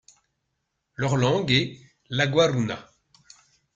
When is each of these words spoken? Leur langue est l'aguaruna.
Leur 0.95 1.15
langue 1.15 1.51
est 1.51 1.79
l'aguaruna. 2.09 2.89